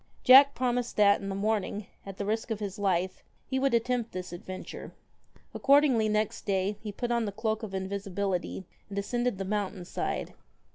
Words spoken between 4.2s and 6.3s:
adventure. Accord ingly